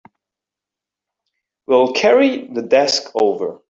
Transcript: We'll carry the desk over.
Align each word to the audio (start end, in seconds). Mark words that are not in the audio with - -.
We'll 1.67 1.93
carry 1.93 2.47
the 2.47 2.63
desk 2.63 3.11
over. 3.13 3.59